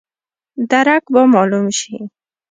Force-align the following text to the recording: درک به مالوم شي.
درک 0.71 1.03
به 1.13 1.21
مالوم 1.33 1.67
شي. 1.79 1.95